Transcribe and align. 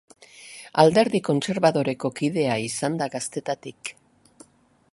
Alderdi 0.83 1.19
Kontserbadoreko 1.27 2.11
kidea 2.21 2.55
izan 2.71 2.99
da 3.03 3.09
gaztetatik. 3.17 3.93